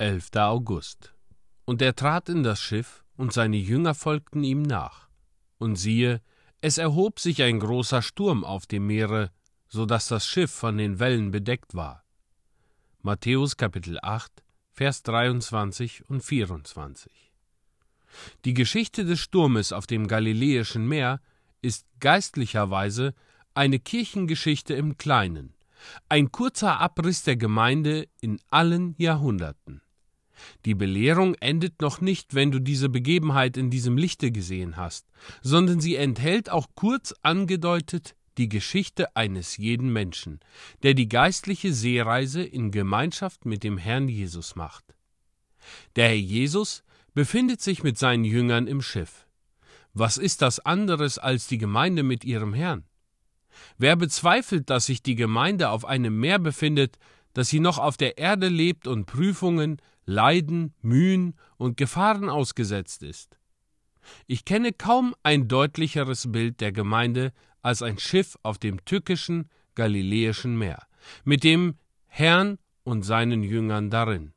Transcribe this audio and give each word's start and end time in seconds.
11. 0.00 0.30
August. 0.36 1.12
Und 1.66 1.82
er 1.82 1.94
trat 1.94 2.30
in 2.30 2.42
das 2.42 2.58
Schiff, 2.58 3.04
und 3.18 3.34
seine 3.34 3.58
Jünger 3.58 3.92
folgten 3.92 4.42
ihm 4.42 4.62
nach. 4.62 5.10
Und 5.58 5.76
siehe, 5.76 6.22
es 6.62 6.78
erhob 6.78 7.20
sich 7.20 7.42
ein 7.42 7.60
großer 7.60 8.00
Sturm 8.00 8.42
auf 8.42 8.66
dem 8.66 8.86
Meere, 8.86 9.30
so 9.68 9.84
dass 9.84 10.08
das 10.08 10.26
Schiff 10.26 10.50
von 10.50 10.78
den 10.78 11.00
Wellen 11.00 11.32
bedeckt 11.32 11.74
war. 11.74 12.02
Matthäus 13.02 13.58
Kapitel 13.58 13.98
8, 14.00 14.42
Vers 14.70 15.02
23 15.02 16.08
und 16.08 16.22
24. 16.22 17.34
Die 18.46 18.54
Geschichte 18.54 19.04
des 19.04 19.20
Sturmes 19.20 19.70
auf 19.70 19.86
dem 19.86 20.08
Galiläischen 20.08 20.88
Meer 20.88 21.20
ist 21.60 21.84
geistlicherweise 22.00 23.12
eine 23.52 23.78
Kirchengeschichte 23.78 24.72
im 24.72 24.96
Kleinen, 24.96 25.52
ein 26.08 26.32
kurzer 26.32 26.80
Abriss 26.80 27.22
der 27.22 27.36
Gemeinde 27.36 28.08
in 28.22 28.40
allen 28.48 28.94
Jahrhunderten. 28.96 29.82
Die 30.64 30.74
Belehrung 30.74 31.34
endet 31.36 31.80
noch 31.80 32.00
nicht, 32.00 32.34
wenn 32.34 32.50
du 32.50 32.58
diese 32.58 32.88
Begebenheit 32.88 33.56
in 33.56 33.70
diesem 33.70 33.96
Lichte 33.96 34.32
gesehen 34.32 34.76
hast, 34.76 35.06
sondern 35.42 35.80
sie 35.80 35.96
enthält 35.96 36.50
auch 36.50 36.68
kurz 36.74 37.14
angedeutet 37.22 38.14
die 38.38 38.48
Geschichte 38.48 39.16
eines 39.16 39.56
jeden 39.56 39.92
Menschen, 39.92 40.40
der 40.82 40.94
die 40.94 41.08
geistliche 41.08 41.72
Seereise 41.72 42.42
in 42.42 42.70
Gemeinschaft 42.70 43.44
mit 43.44 43.64
dem 43.64 43.76
Herrn 43.76 44.08
Jesus 44.08 44.56
macht. 44.56 44.84
Der 45.96 46.08
Herr 46.08 46.14
Jesus 46.14 46.82
befindet 47.12 47.60
sich 47.60 47.82
mit 47.82 47.98
seinen 47.98 48.24
Jüngern 48.24 48.66
im 48.66 48.80
Schiff. 48.80 49.26
Was 49.92 50.16
ist 50.16 50.42
das 50.42 50.60
anderes 50.60 51.18
als 51.18 51.48
die 51.48 51.58
Gemeinde 51.58 52.02
mit 52.02 52.24
ihrem 52.24 52.54
Herrn? 52.54 52.84
Wer 53.76 53.96
bezweifelt, 53.96 54.70
dass 54.70 54.86
sich 54.86 55.02
die 55.02 55.16
Gemeinde 55.16 55.70
auf 55.70 55.84
einem 55.84 56.18
Meer 56.18 56.38
befindet, 56.38 56.98
dass 57.34 57.48
sie 57.48 57.60
noch 57.60 57.78
auf 57.78 57.96
der 57.96 58.18
Erde 58.18 58.48
lebt 58.48 58.86
und 58.86 59.06
Prüfungen, 59.06 59.80
Leiden, 60.10 60.74
Mühen 60.82 61.34
und 61.56 61.76
Gefahren 61.76 62.28
ausgesetzt 62.28 63.02
ist? 63.02 63.38
Ich 64.26 64.44
kenne 64.44 64.72
kaum 64.72 65.14
ein 65.22 65.46
deutlicheres 65.46 66.32
Bild 66.32 66.60
der 66.60 66.72
Gemeinde 66.72 67.32
als 67.62 67.80
ein 67.80 67.98
Schiff 67.98 68.36
auf 68.42 68.58
dem 68.58 68.84
tückischen 68.84 69.48
Galiläischen 69.76 70.58
Meer, 70.58 70.86
mit 71.24 71.44
dem 71.44 71.76
Herrn 72.06 72.58
und 72.82 73.02
seinen 73.04 73.44
Jüngern 73.44 73.88
darin. 73.88 74.32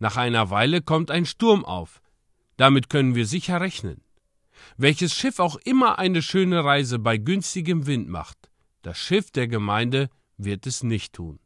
Nach 0.00 0.16
einer 0.16 0.50
Weile 0.50 0.82
kommt 0.82 1.10
ein 1.10 1.26
Sturm 1.26 1.64
auf. 1.64 2.02
Damit 2.56 2.88
können 2.88 3.14
wir 3.14 3.26
sicher 3.26 3.60
rechnen. 3.60 4.02
Welches 4.76 5.14
Schiff 5.14 5.38
auch 5.38 5.56
immer 5.64 5.98
eine 5.98 6.22
schöne 6.22 6.64
Reise 6.64 6.98
bei 6.98 7.16
günstigem 7.16 7.86
Wind 7.86 8.08
macht, 8.08 8.50
das 8.82 8.98
Schiff 8.98 9.30
der 9.30 9.46
Gemeinde 9.46 10.10
wird 10.36 10.66
es 10.66 10.82
nicht 10.82 11.12
tun. 11.12 11.38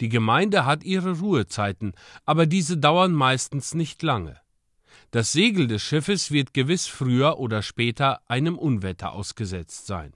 Die 0.00 0.08
Gemeinde 0.08 0.64
hat 0.64 0.84
ihre 0.84 1.18
Ruhezeiten, 1.18 1.92
aber 2.24 2.46
diese 2.46 2.76
dauern 2.76 3.12
meistens 3.12 3.74
nicht 3.74 4.02
lange. 4.02 4.40
Das 5.10 5.32
Segel 5.32 5.66
des 5.66 5.82
Schiffes 5.82 6.30
wird 6.30 6.54
gewiss 6.54 6.86
früher 6.86 7.38
oder 7.38 7.62
später 7.62 8.20
einem 8.28 8.58
Unwetter 8.58 9.12
ausgesetzt 9.12 9.86
sein. 9.86 10.12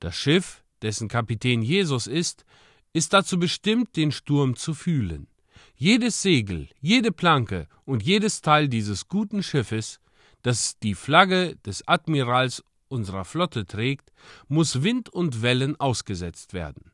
Das 0.00 0.16
Schiff, 0.16 0.62
dessen 0.82 1.08
Kapitän 1.08 1.62
Jesus 1.62 2.06
ist, 2.06 2.44
ist 2.92 3.12
dazu 3.12 3.38
bestimmt, 3.38 3.96
den 3.96 4.12
Sturm 4.12 4.56
zu 4.56 4.74
fühlen. 4.74 5.26
Jedes 5.74 6.22
Segel, 6.22 6.68
jede 6.80 7.12
Planke 7.12 7.68
und 7.84 8.02
jedes 8.02 8.40
Teil 8.40 8.68
dieses 8.68 9.08
guten 9.08 9.42
Schiffes, 9.42 10.00
das 10.42 10.78
die 10.78 10.94
Flagge 10.94 11.56
des 11.66 11.86
Admirals 11.86 12.64
unserer 12.88 13.24
Flotte 13.24 13.66
trägt, 13.66 14.12
muss 14.48 14.82
Wind 14.82 15.08
und 15.08 15.42
Wellen 15.42 15.78
ausgesetzt 15.78 16.54
werden. 16.54 16.92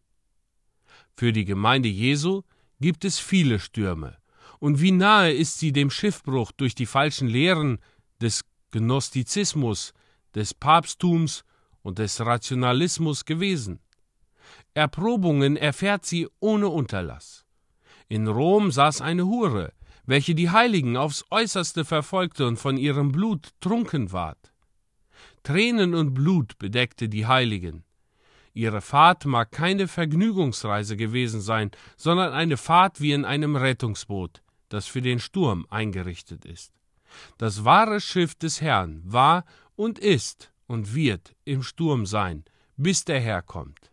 Für 1.14 1.32
die 1.32 1.44
Gemeinde 1.44 1.88
Jesu 1.88 2.42
gibt 2.80 3.04
es 3.04 3.18
viele 3.18 3.58
Stürme, 3.58 4.16
und 4.58 4.80
wie 4.80 4.92
nahe 4.92 5.32
ist 5.32 5.58
sie 5.58 5.72
dem 5.72 5.90
Schiffbruch 5.90 6.52
durch 6.52 6.74
die 6.74 6.86
falschen 6.86 7.28
Lehren 7.28 7.78
des 8.20 8.44
Gnostizismus, 8.70 9.92
des 10.34 10.54
Papsttums 10.54 11.44
und 11.82 11.98
des 11.98 12.20
Rationalismus 12.20 13.24
gewesen. 13.24 13.80
Erprobungen 14.74 15.56
erfährt 15.56 16.06
sie 16.06 16.28
ohne 16.40 16.68
Unterlass. 16.68 17.44
In 18.08 18.26
Rom 18.26 18.70
saß 18.70 19.00
eine 19.00 19.26
Hure, 19.26 19.72
welche 20.04 20.34
die 20.34 20.50
Heiligen 20.50 20.96
aufs 20.96 21.24
äußerste 21.30 21.84
verfolgte 21.84 22.46
und 22.46 22.56
von 22.56 22.76
ihrem 22.76 23.12
Blut 23.12 23.50
trunken 23.60 24.12
ward. 24.12 24.52
Tränen 25.42 25.94
und 25.94 26.14
Blut 26.14 26.58
bedeckte 26.58 27.08
die 27.08 27.26
Heiligen. 27.26 27.84
Ihre 28.54 28.80
Fahrt 28.80 29.24
mag 29.24 29.50
keine 29.50 29.88
Vergnügungsreise 29.88 30.96
gewesen 30.96 31.40
sein, 31.40 31.70
sondern 31.96 32.32
eine 32.32 32.56
Fahrt 32.56 33.00
wie 33.00 33.12
in 33.12 33.24
einem 33.24 33.56
Rettungsboot, 33.56 34.42
das 34.68 34.86
für 34.86 35.02
den 35.02 35.20
Sturm 35.20 35.66
eingerichtet 35.70 36.44
ist. 36.44 36.72
Das 37.38 37.64
wahre 37.64 38.00
Schiff 38.00 38.34
des 38.34 38.60
Herrn 38.60 39.02
war 39.04 39.44
und 39.76 39.98
ist 39.98 40.52
und 40.66 40.94
wird 40.94 41.34
im 41.44 41.62
Sturm 41.62 42.06
sein, 42.06 42.44
bis 42.76 43.04
der 43.04 43.20
Herr 43.20 43.42
kommt. 43.42 43.91